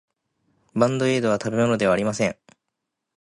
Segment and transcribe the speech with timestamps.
[0.73, 2.35] バンドエードは食べ物ではありません。